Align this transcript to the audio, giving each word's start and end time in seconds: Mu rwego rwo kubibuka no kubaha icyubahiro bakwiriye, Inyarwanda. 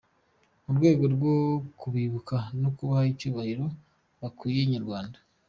Mu 0.65 0.71
rwego 0.77 1.03
rwo 1.15 1.33
kubibuka 1.79 2.35
no 2.61 2.69
kubaha 2.77 3.05
icyubahiro 3.13 3.65
bakwiriye, 4.21 4.63
Inyarwanda. 4.65 5.17